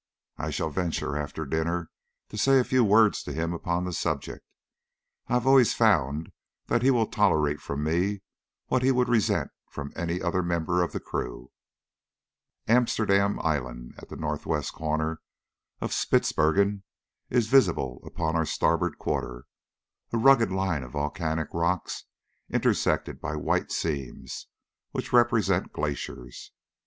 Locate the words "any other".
9.95-10.41